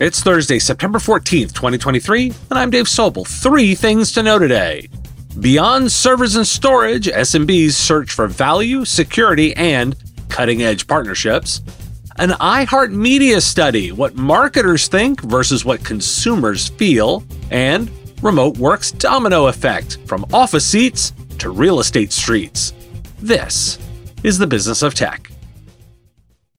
It's 0.00 0.22
Thursday, 0.22 0.58
September 0.58 0.98
14th, 0.98 1.52
2023, 1.52 2.32
and 2.48 2.58
I'm 2.58 2.70
Dave 2.70 2.86
Sobel. 2.86 3.28
Three 3.28 3.74
things 3.74 4.12
to 4.12 4.22
know 4.22 4.38
today. 4.38 4.88
Beyond 5.40 5.92
servers 5.92 6.36
and 6.36 6.46
storage, 6.46 7.06
SMBs 7.08 7.72
search 7.72 8.10
for 8.10 8.26
value, 8.26 8.86
security, 8.86 9.54
and 9.56 9.94
cutting 10.30 10.62
edge 10.62 10.86
partnerships. 10.86 11.60
An 12.16 12.30
iHeartMedia 12.30 13.42
study, 13.42 13.92
what 13.92 14.16
marketers 14.16 14.88
think 14.88 15.20
versus 15.20 15.66
what 15.66 15.84
consumers 15.84 16.70
feel. 16.70 17.22
And 17.50 17.90
remote 18.22 18.56
work's 18.56 18.92
domino 18.92 19.48
effect, 19.48 19.98
from 20.06 20.24
office 20.32 20.64
seats 20.64 21.12
to 21.40 21.50
real 21.50 21.78
estate 21.78 22.10
streets. 22.10 22.72
This 23.18 23.78
is 24.24 24.38
the 24.38 24.46
business 24.46 24.80
of 24.80 24.94
tech. 24.94 25.29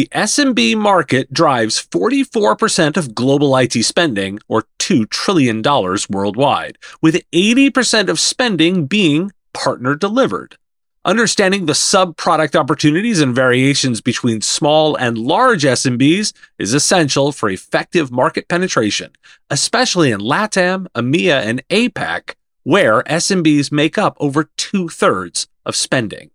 The 0.00 0.08
SMB 0.12 0.78
market 0.78 1.30
drives 1.30 1.86
44% 1.88 2.96
of 2.96 3.14
global 3.14 3.54
IT 3.54 3.74
spending, 3.84 4.38
or 4.48 4.64
$2 4.78 5.10
trillion 5.10 5.60
worldwide, 6.08 6.78
with 7.02 7.22
80% 7.32 8.08
of 8.08 8.18
spending 8.18 8.86
being 8.86 9.30
partner 9.52 9.94
delivered. 9.94 10.56
Understanding 11.04 11.66
the 11.66 11.74
sub 11.74 12.16
product 12.16 12.56
opportunities 12.56 13.20
and 13.20 13.34
variations 13.34 14.00
between 14.00 14.40
small 14.40 14.96
and 14.96 15.18
large 15.18 15.64
SMBs 15.64 16.32
is 16.58 16.72
essential 16.72 17.30
for 17.30 17.50
effective 17.50 18.10
market 18.10 18.48
penetration, 18.48 19.12
especially 19.50 20.12
in 20.12 20.20
LATAM, 20.20 20.86
EMEA, 20.94 21.42
and 21.42 21.62
APAC, 21.68 22.36
where 22.62 23.02
SMBs 23.02 23.70
make 23.70 23.98
up 23.98 24.16
over 24.18 24.48
two 24.56 24.88
thirds 24.88 25.46
of 25.66 25.76
spending. 25.76 26.30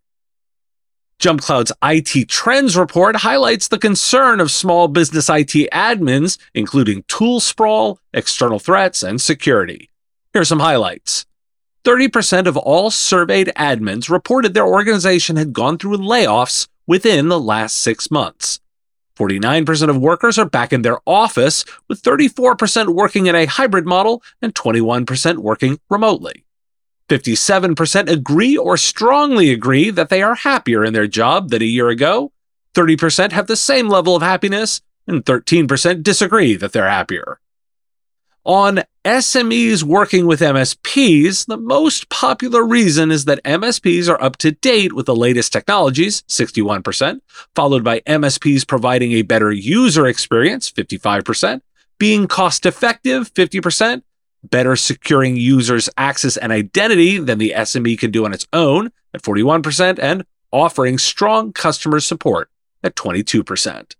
JumpCloud's 1.19 1.71
IT 1.81 2.29
Trends 2.29 2.77
report 2.77 3.15
highlights 3.15 3.67
the 3.67 3.79
concern 3.79 4.39
of 4.39 4.51
small 4.51 4.87
business 4.87 5.29
IT 5.29 5.69
admins, 5.71 6.37
including 6.53 7.03
tool 7.07 7.39
sprawl, 7.39 7.99
external 8.13 8.59
threats, 8.59 9.01
and 9.01 9.19
security. 9.19 9.89
Here 10.33 10.41
are 10.41 10.45
some 10.45 10.59
highlights. 10.59 11.25
30% 11.83 12.47
of 12.47 12.57
all 12.57 12.91
surveyed 12.91 13.51
admins 13.55 14.09
reported 14.09 14.53
their 14.53 14.67
organization 14.67 15.35
had 15.35 15.53
gone 15.53 15.77
through 15.77 15.97
layoffs 15.97 16.67
within 16.87 17.29
the 17.29 17.39
last 17.39 17.77
six 17.77 18.11
months. 18.11 18.59
49% 19.17 19.89
of 19.89 19.97
workers 19.97 20.37
are 20.37 20.49
back 20.49 20.73
in 20.73 20.81
their 20.81 20.99
office, 21.05 21.63
with 21.87 22.01
34% 22.01 22.89
working 22.93 23.27
in 23.27 23.35
a 23.35 23.45
hybrid 23.45 23.85
model 23.85 24.21
and 24.41 24.53
21% 24.53 25.37
working 25.37 25.79
remotely. 25.89 26.44
57% 27.09 28.09
agree 28.09 28.57
or 28.57 28.77
strongly 28.77 29.51
agree 29.51 29.89
that 29.91 30.09
they 30.09 30.23
are 30.23 30.35
happier 30.35 30.83
in 30.83 30.93
their 30.93 31.07
job 31.07 31.49
than 31.49 31.61
a 31.61 31.65
year 31.65 31.89
ago. 31.89 32.31
30% 32.73 33.31
have 33.31 33.47
the 33.47 33.55
same 33.55 33.89
level 33.89 34.15
of 34.15 34.21
happiness, 34.21 34.81
and 35.07 35.23
13% 35.23 36.03
disagree 36.03 36.55
that 36.55 36.71
they're 36.71 36.89
happier. 36.89 37.39
On 38.43 38.83
SMEs 39.03 39.81
working 39.81 40.27
with 40.27 40.39
MSPs, 40.39 41.47
the 41.47 41.57
most 41.57 42.09
popular 42.09 42.63
reason 42.63 43.09
is 43.09 43.25
that 43.25 43.43
MSPs 43.43 44.07
are 44.07 44.21
up 44.21 44.37
to 44.37 44.51
date 44.51 44.93
with 44.93 45.07
the 45.07 45.15
latest 45.15 45.51
technologies, 45.51 46.21
61%, 46.23 47.21
followed 47.55 47.83
by 47.83 48.01
MSPs 48.01 48.67
providing 48.67 49.13
a 49.13 49.23
better 49.23 49.51
user 49.51 50.05
experience, 50.05 50.71
55%, 50.71 51.61
being 51.97 52.27
cost 52.27 52.67
effective, 52.67 53.33
50%, 53.33 54.03
better 54.49 54.75
securing 54.75 55.35
users' 55.35 55.89
access 55.97 56.37
and 56.37 56.51
identity 56.51 57.17
than 57.17 57.37
the 57.37 57.53
SME 57.55 57.97
can 57.97 58.11
do 58.11 58.25
on 58.25 58.33
its 58.33 58.47
own 58.53 58.91
at 59.13 59.21
41%, 59.21 59.99
and 59.99 60.25
offering 60.51 60.97
strong 60.97 61.53
customer 61.53 61.99
support 61.99 62.49
at 62.83 62.95
22%. 62.95 63.95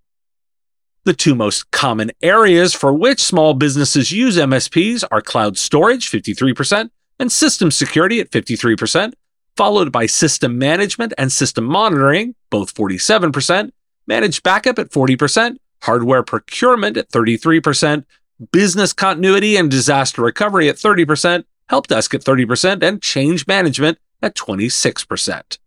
The 1.03 1.13
two 1.13 1.35
most 1.35 1.69
common 1.71 2.11
areas 2.21 2.73
for 2.73 2.91
which 2.91 3.19
small 3.19 3.53
businesses 3.53 4.11
use 4.11 4.37
MSPs 4.37 5.03
are 5.11 5.21
cloud 5.21 5.57
storage, 5.57 6.09
53%, 6.09 6.89
and 7.19 7.31
system 7.31 7.71
security 7.71 8.19
at 8.19 8.31
53%, 8.31 9.13
followed 9.55 9.91
by 9.91 10.05
system 10.05 10.57
management 10.57 11.13
and 11.17 11.31
system 11.31 11.63
monitoring, 11.63 12.35
both 12.49 12.73
47%, 12.73 13.71
managed 14.07 14.43
backup 14.43 14.79
at 14.79 14.89
40%, 14.89 15.57
hardware 15.81 16.23
procurement 16.23 16.97
at 16.97 17.09
33%, 17.11 18.03
business 18.51 18.93
continuity 18.93 19.57
and 19.57 19.71
disaster 19.71 20.21
recovery 20.21 20.69
at 20.69 20.75
30%, 20.75 21.45
help 21.69 21.87
desk 21.87 22.13
at 22.13 22.21
30%, 22.21 22.83
and 22.83 23.01
change 23.01 23.47
management 23.47 23.97
at 24.21 24.35
26%. 24.35 25.57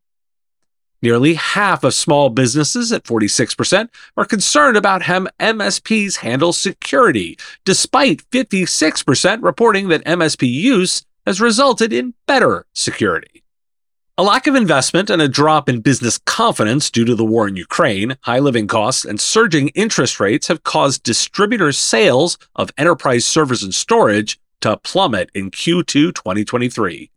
Nearly 1.00 1.34
half 1.34 1.84
of 1.84 1.94
small 1.94 2.28
businesses 2.28 2.92
at 2.92 3.04
46% 3.04 3.88
are 4.16 4.24
concerned 4.24 4.76
about 4.76 5.02
how 5.02 5.26
MSPs 5.38 6.16
handle 6.16 6.52
security, 6.52 7.38
despite 7.64 8.28
56% 8.30 9.42
reporting 9.42 9.88
that 9.88 10.04
MSP 10.04 10.50
use 10.50 11.04
has 11.24 11.40
resulted 11.40 11.92
in 11.92 12.14
better 12.26 12.66
security. 12.74 13.44
A 14.20 14.24
lack 14.24 14.48
of 14.48 14.56
investment 14.56 15.10
and 15.10 15.22
a 15.22 15.28
drop 15.28 15.68
in 15.68 15.80
business 15.80 16.18
confidence 16.18 16.90
due 16.90 17.04
to 17.04 17.14
the 17.14 17.24
war 17.24 17.46
in 17.46 17.54
Ukraine, 17.54 18.16
high 18.22 18.40
living 18.40 18.66
costs, 18.66 19.04
and 19.04 19.20
surging 19.20 19.68
interest 19.76 20.18
rates 20.18 20.48
have 20.48 20.64
caused 20.64 21.04
distributor 21.04 21.70
sales 21.70 22.36
of 22.56 22.72
enterprise 22.76 23.24
servers 23.24 23.62
and 23.62 23.72
storage 23.72 24.40
to 24.62 24.76
plummet 24.78 25.30
in 25.34 25.52
Q2 25.52 26.12
2023. 26.16 27.12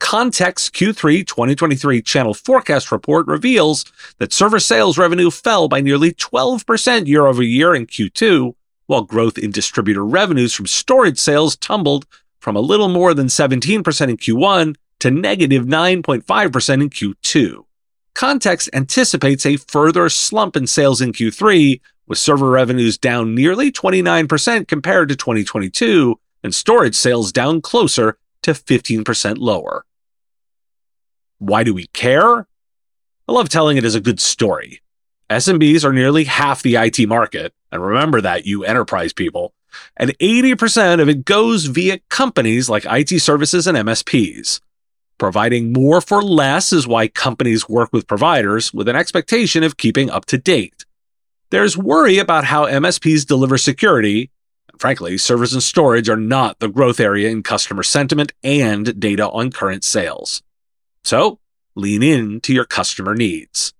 Context 0.00 0.72
Q3 0.72 1.26
2023 1.26 2.00
channel 2.00 2.32
forecast 2.32 2.90
report 2.90 3.26
reveals 3.26 3.84
that 4.16 4.32
server 4.32 4.58
sales 4.58 4.96
revenue 4.96 5.30
fell 5.30 5.68
by 5.68 5.82
nearly 5.82 6.14
12% 6.14 7.06
year 7.06 7.26
over 7.26 7.42
year 7.42 7.74
in 7.74 7.86
Q2, 7.86 8.54
while 8.86 9.02
growth 9.02 9.36
in 9.36 9.50
distributor 9.50 10.02
revenues 10.02 10.54
from 10.54 10.66
storage 10.66 11.18
sales 11.18 11.56
tumbled 11.56 12.06
from 12.38 12.56
a 12.56 12.60
little 12.60 12.88
more 12.88 13.12
than 13.12 13.26
17% 13.26 13.74
in 14.08 14.16
Q1 14.16 14.76
to 15.00 15.10
negative 15.10 15.64
9.5% 15.64 16.74
in 16.74 16.90
Q2. 16.90 17.64
Context 18.14 18.68
anticipates 18.72 19.46
a 19.46 19.56
further 19.56 20.08
slump 20.08 20.56
in 20.56 20.66
sales 20.66 21.00
in 21.00 21.12
Q3, 21.12 21.80
with 22.08 22.18
server 22.18 22.50
revenues 22.50 22.98
down 22.98 23.34
nearly 23.34 23.70
29% 23.70 24.66
compared 24.66 25.08
to 25.08 25.16
2022 25.16 26.18
and 26.42 26.54
storage 26.54 26.94
sales 26.94 27.30
down 27.30 27.60
closer 27.60 28.18
to 28.42 28.52
15% 28.52 29.38
lower. 29.38 29.84
Why 31.38 31.62
do 31.62 31.74
we 31.74 31.86
care? 31.88 32.48
I 33.28 33.32
love 33.32 33.48
telling 33.48 33.76
it 33.76 33.84
as 33.84 33.94
a 33.94 34.00
good 34.00 34.20
story. 34.20 34.80
SMBs 35.30 35.84
are 35.84 35.92
nearly 35.92 36.24
half 36.24 36.62
the 36.62 36.76
IT 36.76 37.06
market, 37.06 37.52
and 37.70 37.84
remember 37.84 38.20
that, 38.22 38.46
you 38.46 38.64
enterprise 38.64 39.12
people, 39.12 39.52
and 39.96 40.16
80% 40.18 41.00
of 41.00 41.08
it 41.08 41.26
goes 41.26 41.66
via 41.66 41.98
companies 42.08 42.70
like 42.70 42.86
IT 42.88 43.20
services 43.20 43.66
and 43.66 43.76
MSPs. 43.76 44.60
Providing 45.18 45.72
more 45.72 46.00
for 46.00 46.22
less 46.22 46.72
is 46.72 46.86
why 46.86 47.08
companies 47.08 47.68
work 47.68 47.92
with 47.92 48.06
providers 48.06 48.72
with 48.72 48.88
an 48.88 48.94
expectation 48.94 49.64
of 49.64 49.76
keeping 49.76 50.10
up 50.10 50.26
to 50.26 50.38
date. 50.38 50.84
There's 51.50 51.76
worry 51.76 52.18
about 52.18 52.44
how 52.44 52.66
MSPs 52.66 53.26
deliver 53.26 53.58
security. 53.58 54.30
Frankly, 54.78 55.18
servers 55.18 55.52
and 55.52 55.62
storage 55.62 56.08
are 56.08 56.16
not 56.16 56.60
the 56.60 56.68
growth 56.68 57.00
area 57.00 57.30
in 57.30 57.42
customer 57.42 57.82
sentiment 57.82 58.32
and 58.44 59.00
data 59.00 59.28
on 59.30 59.50
current 59.50 59.82
sales. 59.82 60.40
So, 61.02 61.40
lean 61.74 62.04
in 62.04 62.40
to 62.42 62.54
your 62.54 62.64
customer 62.64 63.16
needs. 63.16 63.74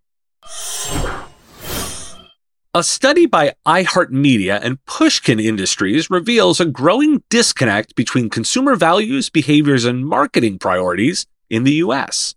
A 2.78 2.84
study 2.84 3.26
by 3.26 3.54
iHeartMedia 3.66 4.60
and 4.62 4.78
Pushkin 4.84 5.40
Industries 5.40 6.10
reveals 6.10 6.60
a 6.60 6.64
growing 6.64 7.24
disconnect 7.28 7.96
between 7.96 8.30
consumer 8.30 8.76
values, 8.76 9.30
behaviors, 9.30 9.84
and 9.84 10.06
marketing 10.06 10.60
priorities 10.60 11.26
in 11.50 11.64
the 11.64 11.72
US. 11.82 12.36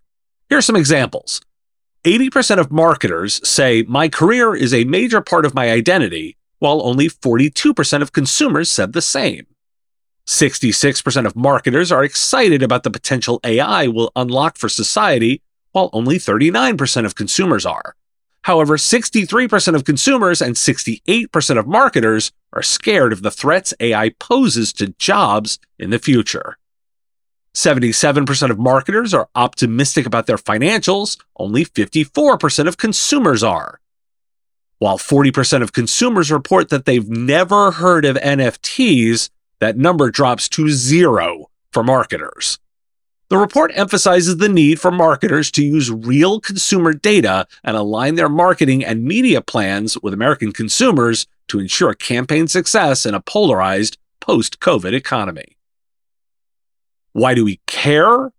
Here 0.49 0.57
are 0.57 0.63
some 0.63 0.75
examples. 0.75 1.41
80% 2.05 2.57
of 2.57 2.71
marketers 2.71 3.47
say 3.47 3.83
my 3.83 4.09
career 4.09 4.55
is 4.55 4.73
a 4.73 4.83
major 4.85 5.21
part 5.21 5.45
of 5.45 5.53
my 5.53 5.69
identity, 5.69 6.37
while 6.57 6.81
only 6.81 7.07
42% 7.07 8.01
of 8.01 8.11
consumers 8.11 8.67
said 8.67 8.93
the 8.93 9.01
same. 9.03 9.45
66% 10.25 11.27
of 11.27 11.35
marketers 11.35 11.91
are 11.91 12.03
excited 12.03 12.63
about 12.63 12.81
the 12.81 12.89
potential 12.89 13.39
AI 13.43 13.85
will 13.85 14.11
unlock 14.15 14.57
for 14.57 14.69
society, 14.69 15.43
while 15.71 15.91
only 15.93 16.17
39% 16.17 17.05
of 17.05 17.13
consumers 17.13 17.63
are. 17.63 17.95
However, 18.43 18.75
63% 18.75 19.75
of 19.75 19.85
consumers 19.85 20.41
and 20.41 20.55
68% 20.55 21.59
of 21.59 21.67
marketers 21.67 22.31
are 22.53 22.63
scared 22.63 23.13
of 23.13 23.21
the 23.21 23.31
threats 23.31 23.73
AI 23.79 24.09
poses 24.19 24.73
to 24.73 24.93
jobs 24.97 25.59
in 25.77 25.91
the 25.91 25.99
future. 25.99 26.57
77% 27.53 28.49
of 28.49 28.57
marketers 28.57 29.13
are 29.13 29.29
optimistic 29.35 30.05
about 30.05 30.25
their 30.25 30.37
financials, 30.37 31.17
only 31.37 31.65
54% 31.65 32.67
of 32.67 32.77
consumers 32.77 33.43
are. 33.43 33.79
While 34.79 34.97
40% 34.97 35.61
of 35.61 35.73
consumers 35.73 36.31
report 36.31 36.69
that 36.69 36.85
they've 36.85 37.07
never 37.07 37.71
heard 37.71 38.05
of 38.05 38.15
NFTs, 38.15 39.29
that 39.59 39.77
number 39.77 40.09
drops 40.09 40.49
to 40.49 40.69
zero 40.69 41.51
for 41.71 41.83
marketers. 41.83 42.57
The 43.31 43.37
report 43.37 43.71
emphasizes 43.75 44.35
the 44.35 44.49
need 44.49 44.77
for 44.81 44.91
marketers 44.91 45.51
to 45.51 45.63
use 45.63 45.89
real 45.89 46.41
consumer 46.41 46.91
data 46.91 47.47
and 47.63 47.77
align 47.77 48.15
their 48.15 48.27
marketing 48.27 48.83
and 48.83 49.05
media 49.05 49.39
plans 49.39 49.97
with 50.03 50.13
American 50.13 50.51
consumers 50.51 51.27
to 51.47 51.61
ensure 51.61 51.93
campaign 51.93 52.49
success 52.49 53.05
in 53.05 53.13
a 53.13 53.21
polarized 53.21 53.97
post 54.19 54.59
COVID 54.59 54.91
economy. 54.91 55.55
Why 57.13 57.33
do 57.33 57.45
we 57.45 57.61
care? 57.67 58.33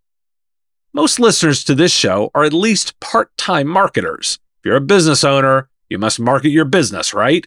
Most 0.92 1.18
listeners 1.18 1.64
to 1.64 1.74
this 1.74 1.90
show 1.90 2.30
are 2.34 2.44
at 2.44 2.52
least 2.52 3.00
part 3.00 3.34
time 3.38 3.68
marketers. 3.68 4.38
If 4.58 4.66
you're 4.66 4.76
a 4.76 4.82
business 4.82 5.24
owner, 5.24 5.70
you 5.88 5.96
must 5.96 6.20
market 6.20 6.50
your 6.50 6.66
business, 6.66 7.14
right? 7.14 7.46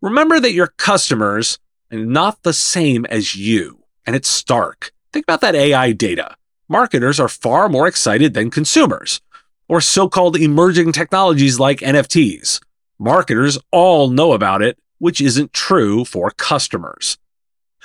Remember 0.00 0.38
that 0.38 0.52
your 0.52 0.68
customers 0.68 1.58
are 1.90 1.98
not 1.98 2.44
the 2.44 2.52
same 2.52 3.04
as 3.06 3.34
you, 3.34 3.82
and 4.06 4.14
it's 4.14 4.28
stark. 4.28 4.92
Think 5.12 5.24
about 5.24 5.40
that 5.40 5.56
AI 5.56 5.90
data. 5.90 6.37
Marketers 6.70 7.18
are 7.18 7.28
far 7.28 7.70
more 7.70 7.88
excited 7.88 8.34
than 8.34 8.50
consumers, 8.50 9.22
or 9.68 9.80
so 9.80 10.06
called 10.06 10.36
emerging 10.36 10.92
technologies 10.92 11.58
like 11.58 11.78
NFTs. 11.80 12.60
Marketers 12.98 13.58
all 13.72 14.10
know 14.10 14.32
about 14.32 14.60
it, 14.60 14.78
which 14.98 15.18
isn't 15.18 15.54
true 15.54 16.04
for 16.04 16.30
customers. 16.30 17.16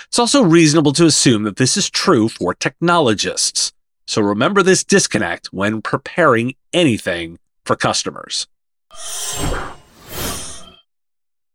It's 0.07 0.19
also 0.19 0.43
reasonable 0.43 0.91
to 0.93 1.05
assume 1.05 1.43
that 1.43 1.55
this 1.55 1.77
is 1.77 1.89
true 1.89 2.27
for 2.27 2.53
technologists. 2.53 3.71
So 4.05 4.21
remember 4.21 4.61
this 4.61 4.83
disconnect 4.83 5.53
when 5.53 5.81
preparing 5.81 6.55
anything 6.73 7.39
for 7.63 7.77
customers. 7.77 8.47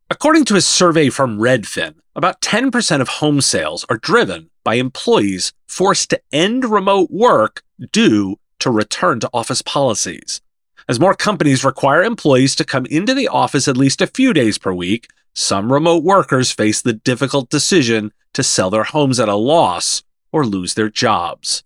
According 0.09 0.47
to 0.47 0.57
a 0.57 0.63
survey 0.63 1.11
from 1.11 1.39
Redfin, 1.39 1.97
about 2.17 2.41
10% 2.41 3.01
of 3.03 3.09
home 3.09 3.43
sales 3.43 3.85
are 3.91 3.99
driven 3.99 4.49
by 4.69 4.75
employees 4.75 5.55
forced 5.67 6.11
to 6.11 6.21
end 6.31 6.63
remote 6.63 7.11
work 7.11 7.63
due 7.91 8.37
to 8.59 8.71
return 8.71 9.19
to 9.19 9.31
office 9.33 9.63
policies. 9.63 10.43
As 10.87 11.01
more 11.01 11.15
companies 11.15 11.65
require 11.65 12.03
employees 12.03 12.55
to 12.57 12.67
come 12.67 12.85
into 12.85 13.15
the 13.15 13.29
office 13.29 13.67
at 13.67 13.79
least 13.79 14.03
a 14.03 14.07
few 14.07 14.35
days 14.35 14.59
per 14.59 14.75
week, 14.75 15.09
some 15.33 15.73
remote 15.73 16.05
workers 16.05 16.53
face 16.53 16.83
the 16.83 16.93
difficult 16.93 17.49
decision 17.49 18.13
to 18.35 18.43
sell 18.43 18.69
their 18.69 18.85
homes 18.85 19.19
at 19.19 19.31
a 19.31 19.37
loss 19.37 20.03
or 20.33 20.45
lose 20.45 20.75
their 20.75 20.91
jobs. 20.91 21.65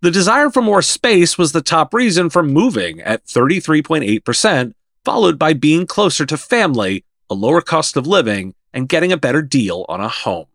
The 0.00 0.12
desire 0.12 0.48
for 0.48 0.62
more 0.62 0.80
space 0.80 1.36
was 1.36 1.50
the 1.50 1.60
top 1.60 1.92
reason 1.92 2.30
for 2.30 2.44
moving 2.44 3.00
at 3.00 3.26
33.8%, 3.26 4.74
followed 5.04 5.40
by 5.40 5.54
being 5.54 5.88
closer 5.88 6.24
to 6.24 6.36
family, 6.36 7.04
a 7.28 7.34
lower 7.34 7.60
cost 7.60 7.96
of 7.96 8.06
living, 8.06 8.54
and 8.72 8.88
getting 8.88 9.10
a 9.10 9.16
better 9.16 9.42
deal 9.42 9.84
on 9.88 10.00
a 10.00 10.06
home. 10.06 10.46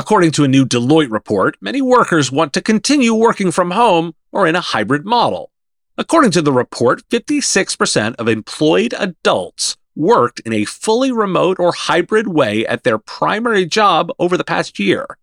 According 0.00 0.30
to 0.30 0.44
a 0.44 0.48
new 0.48 0.64
Deloitte 0.64 1.10
report, 1.10 1.58
many 1.60 1.82
workers 1.82 2.32
want 2.32 2.54
to 2.54 2.62
continue 2.62 3.12
working 3.12 3.50
from 3.50 3.72
home 3.72 4.14
or 4.32 4.46
in 4.46 4.56
a 4.56 4.62
hybrid 4.62 5.04
model. 5.04 5.50
According 5.98 6.30
to 6.30 6.40
the 6.40 6.54
report, 6.54 7.06
56% 7.10 8.14
of 8.14 8.26
employed 8.26 8.94
adults 8.98 9.76
worked 9.94 10.40
in 10.40 10.54
a 10.54 10.64
fully 10.64 11.12
remote 11.12 11.58
or 11.58 11.72
hybrid 11.72 12.28
way 12.28 12.66
at 12.66 12.82
their 12.82 12.96
primary 12.96 13.66
job 13.66 14.10
over 14.18 14.38
the 14.38 14.50
past 14.52 14.78
year. 14.78 15.18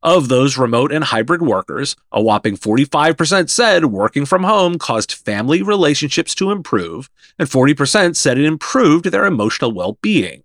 Of 0.00 0.28
those 0.28 0.56
remote 0.56 0.92
and 0.92 1.02
hybrid 1.02 1.42
workers, 1.42 1.96
a 2.12 2.22
whopping 2.22 2.56
45% 2.56 3.50
said 3.50 3.86
working 3.86 4.24
from 4.26 4.44
home 4.44 4.78
caused 4.78 5.10
family 5.10 5.60
relationships 5.60 6.36
to 6.36 6.52
improve, 6.52 7.10
and 7.36 7.48
40% 7.48 8.14
said 8.14 8.38
it 8.38 8.44
improved 8.44 9.06
their 9.06 9.26
emotional 9.26 9.72
well 9.72 9.98
being. 10.00 10.44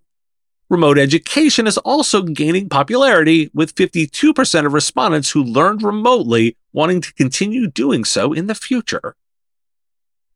Remote 0.68 0.98
education 0.98 1.68
is 1.68 1.78
also 1.78 2.22
gaining 2.22 2.68
popularity, 2.68 3.50
with 3.54 3.76
52% 3.76 4.66
of 4.66 4.72
respondents 4.72 5.30
who 5.30 5.44
learned 5.44 5.82
remotely 5.82 6.56
wanting 6.72 7.00
to 7.00 7.14
continue 7.14 7.68
doing 7.68 8.04
so 8.04 8.32
in 8.32 8.48
the 8.48 8.54
future. 8.54 9.14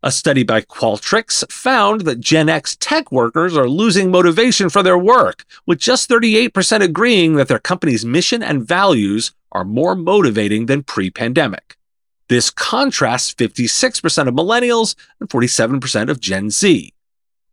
A 0.04 0.12
study 0.12 0.44
by 0.44 0.60
Qualtrics 0.60 1.50
found 1.50 2.02
that 2.02 2.20
Gen 2.20 2.48
X 2.48 2.76
tech 2.76 3.10
workers 3.10 3.56
are 3.56 3.68
losing 3.68 4.12
motivation 4.12 4.70
for 4.70 4.84
their 4.84 4.96
work, 4.96 5.44
with 5.66 5.80
just 5.80 6.08
38% 6.08 6.80
agreeing 6.80 7.34
that 7.34 7.48
their 7.48 7.58
company's 7.58 8.06
mission 8.06 8.40
and 8.40 8.66
values 8.66 9.32
are 9.50 9.64
more 9.64 9.96
motivating 9.96 10.66
than 10.66 10.84
pre 10.84 11.10
pandemic. 11.10 11.76
This 12.28 12.50
contrasts 12.50 13.34
56% 13.34 14.28
of 14.28 14.34
millennials 14.34 14.94
and 15.18 15.28
47% 15.28 16.08
of 16.08 16.20
Gen 16.20 16.50
Z. 16.50 16.94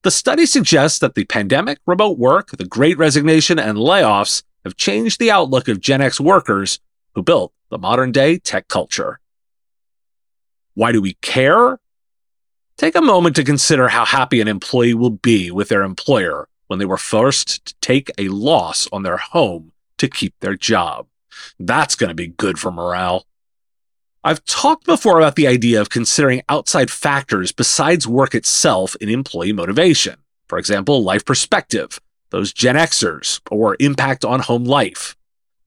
The 0.04 0.12
study 0.12 0.46
suggests 0.46 1.00
that 1.00 1.16
the 1.16 1.26
pandemic, 1.26 1.80
remote 1.86 2.18
work, 2.18 2.52
the 2.52 2.66
great 2.66 2.98
resignation, 2.98 3.60
and 3.60 3.78
layoffs 3.78 4.44
have 4.64 4.78
changed 4.78 5.20
the 5.20 5.32
outlook 5.32 5.68
of 5.68 5.80
Gen 5.80 6.02
X 6.02 6.20
workers 6.20 6.80
who 7.16 7.24
built 7.24 7.52
the 7.70 7.78
modern 7.78 8.12
day 8.12 8.38
tech 8.38 8.68
culture. 8.68 9.20
Why 10.76 10.92
do 10.92 11.02
we 11.02 11.16
care? 11.16 11.80
Take 12.78 12.96
a 12.96 13.02
moment 13.02 13.36
to 13.38 13.44
consider 13.44 13.88
how 13.88 14.06
happy 14.06 14.40
an 14.40 14.48
employee 14.48 14.94
will 14.94 15.10
be 15.10 15.50
with 15.50 15.70
their 15.70 15.82
employer 15.82 16.48
when 16.68 16.78
they 16.78 16.86
were 16.86 16.98
forced 16.98 17.66
to 17.66 17.74
take 17.82 18.12
a 18.18 18.28
loss 18.28 18.88
on 18.92 19.02
their 19.02 19.18
home 19.18 19.72
to 19.98 20.08
keep 20.08 20.36
their 20.40 20.56
job. 20.56 21.08
That's 21.60 21.96
going 21.96 22.10
to 22.10 22.16
be 22.16 22.28
good 22.28 22.60
for 22.60 22.72
morale. 22.72 23.26
I've 24.24 24.44
talked 24.46 24.86
before 24.86 25.18
about 25.18 25.36
the 25.36 25.48
idea 25.48 25.80
of 25.80 25.90
considering 25.90 26.42
outside 26.50 26.90
factors 26.90 27.52
besides 27.52 28.08
work 28.08 28.36
itself 28.36 28.96
in 28.98 29.10
employee 29.10 29.54
motivation. 29.54 30.16
For 30.50 30.58
example, 30.58 31.04
life 31.04 31.24
perspective, 31.24 32.00
those 32.32 32.52
Gen 32.52 32.76
Xers, 32.76 33.40
or 33.52 33.78
impact 33.80 34.26
on 34.26 34.42
home 34.42 34.66
life. 34.66 35.16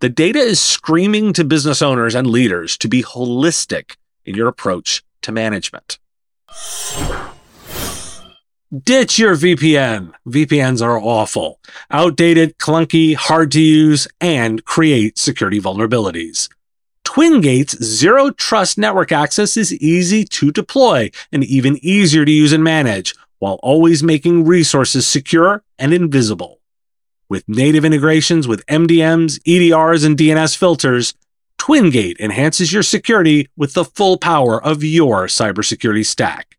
The 0.01 0.09
data 0.09 0.39
is 0.39 0.61
screaming 0.61 1.33
to 1.35 1.45
business 1.45 1.83
owners 1.83 2.15
and 2.15 2.27
leaders 2.27 2.77
to 2.79 2.89
be 2.89 3.03
holistic 3.03 3.97
in 4.25 4.35
your 4.35 4.49
approach 4.49 5.03
to 5.23 5.33
management. 5.33 5.99
Ditch 8.85 9.19
your 9.19 9.37
VPN. 9.37 10.13
VPNs 10.29 10.81
are 10.81 10.99
awful, 10.99 11.61
outdated, 11.91 12.57
clunky, 12.59 13.15
hard 13.15 13.53
to 13.53 13.61
use, 13.61 14.07
and 14.21 14.65
create 14.65 15.19
security 15.19 15.61
vulnerabilities. 15.61 16.49
TwinGate's 17.11 17.83
zero 17.83 18.31
trust 18.31 18.79
network 18.79 19.11
access 19.11 19.57
is 19.57 19.75
easy 19.75 20.25
to 20.27 20.53
deploy 20.53 21.11
and 21.33 21.43
even 21.43 21.77
easier 21.85 22.25
to 22.25 22.31
use 22.31 22.53
and 22.53 22.63
manage, 22.63 23.17
while 23.41 23.59
always 23.65 24.01
making 24.01 24.45
resources 24.45 25.09
secure 25.09 25.65
and 25.77 25.93
invisible. 25.93 26.61
With 27.29 27.49
native 27.49 27.85
integrations 27.85 28.47
with 28.47 28.65
MDMs, 28.67 29.41
EDRs, 29.41 30.07
and 30.07 30.17
DNS 30.17 30.57
filters, 30.57 31.15
TwinGate 31.59 32.21
enhances 32.21 32.73
your 32.73 32.85
security 32.85 33.49
with 33.57 33.75
the 33.75 33.85
full 33.85 34.17
power 34.17 34.63
of 34.63 34.85
your 34.85 35.27
cybersecurity 35.27 36.07
stack. 36.07 36.57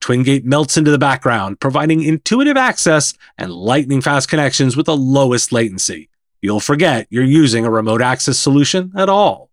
TwinGate 0.00 0.44
melts 0.44 0.76
into 0.76 0.92
the 0.92 0.98
background, 0.98 1.58
providing 1.58 2.04
intuitive 2.04 2.56
access 2.56 3.14
and 3.36 3.52
lightning 3.52 4.00
fast 4.00 4.28
connections 4.28 4.76
with 4.76 4.86
the 4.86 4.96
lowest 4.96 5.50
latency. 5.50 6.08
You'll 6.40 6.60
forget 6.60 7.08
you're 7.10 7.24
using 7.24 7.64
a 7.64 7.70
remote 7.70 8.00
access 8.00 8.38
solution 8.38 8.92
at 8.94 9.08
all. 9.08 9.47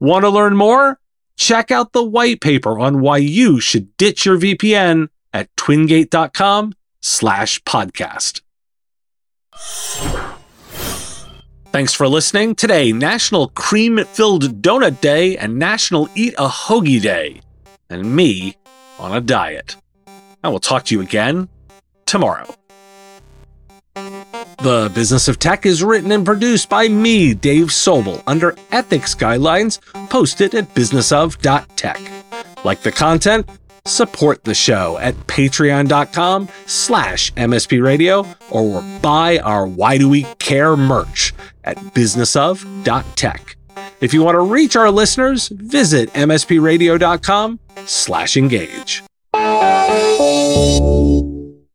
Want 0.00 0.24
to 0.24 0.30
learn 0.30 0.56
more? 0.56 0.98
Check 1.36 1.70
out 1.70 1.92
the 1.92 2.04
white 2.04 2.40
paper 2.40 2.78
on 2.78 3.00
why 3.00 3.18
you 3.18 3.60
should 3.60 3.96
ditch 3.96 4.24
your 4.26 4.38
VPN 4.38 5.08
at 5.32 5.54
twingate.com 5.56 6.74
slash 7.00 7.62
podcast. 7.62 8.40
Thanks 11.72 11.94
for 11.94 12.08
listening. 12.08 12.54
Today, 12.54 12.92
National 12.92 13.48
Cream 13.48 14.04
Filled 14.04 14.62
Donut 14.62 15.00
Day 15.00 15.36
and 15.36 15.58
National 15.58 16.08
Eat 16.14 16.34
a 16.36 16.48
Hoagie 16.48 17.00
Day. 17.00 17.40
And 17.88 18.16
me 18.16 18.56
on 18.98 19.16
a 19.16 19.20
diet. 19.20 19.76
I 20.42 20.48
will 20.48 20.60
talk 20.60 20.84
to 20.86 20.94
you 20.94 21.00
again 21.00 21.48
tomorrow. 22.06 22.59
The 24.62 24.92
Business 24.94 25.26
of 25.26 25.38
Tech 25.38 25.64
is 25.64 25.82
written 25.82 26.12
and 26.12 26.24
produced 26.24 26.68
by 26.68 26.86
me, 26.86 27.32
Dave 27.32 27.68
Sobel, 27.68 28.22
under 28.26 28.54
ethics 28.72 29.14
guidelines 29.14 29.80
posted 30.10 30.54
at 30.54 30.74
businessof.tech. 30.74 31.98
Like 32.62 32.82
the 32.82 32.92
content? 32.92 33.48
Support 33.86 34.44
the 34.44 34.52
show 34.52 34.98
at 34.98 35.14
patreon.com 35.26 36.48
slash 36.66 37.32
mspradio 37.32 38.26
or 38.50 38.82
buy 39.00 39.38
our 39.38 39.66
Why 39.66 39.96
Do 39.96 40.10
We 40.10 40.24
Care 40.38 40.76
merch 40.76 41.32
at 41.64 41.78
businessof.tech. 41.78 43.56
If 44.02 44.12
you 44.12 44.22
want 44.22 44.34
to 44.34 44.40
reach 44.40 44.76
our 44.76 44.90
listeners, 44.90 45.48
visit 45.48 46.12
mspradio.com 46.12 47.60
slash 47.86 48.36
engage. 48.36 49.02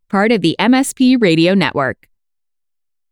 Part 0.08 0.32
of 0.32 0.42
the 0.42 0.56
MSP 0.60 1.20
Radio 1.20 1.56
Network. 1.56 2.08